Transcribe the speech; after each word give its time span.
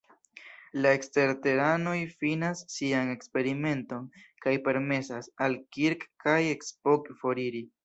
La 0.83 0.93
eksterteranoj 0.99 1.93
finas 2.23 2.63
sian 2.77 3.13
eksperimenton 3.17 4.09
kaj 4.47 4.55
permesas 4.71 5.31
al 5.49 5.61
Kirk 5.79 6.09
kaj 6.27 6.41
Spock 6.73 7.17
foriri. 7.23 7.67